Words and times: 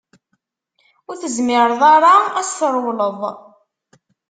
Ur 1.09 1.15
tezmireḍ 1.21 1.81
ara 1.93 2.13
ad 2.39 2.45
s-trewleḍ. 2.49 3.19